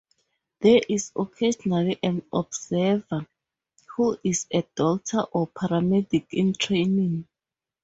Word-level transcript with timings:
There 0.61 0.81
is 0.89 1.11
occasionally 1.15 1.99
an 2.01 2.23
observer, 2.33 3.27
who 3.95 4.17
is 4.23 4.47
a 4.51 4.63
doctor 4.73 5.19
or 5.19 5.45
paramedic 5.49 6.25
in 6.31 6.53
training. 6.55 7.27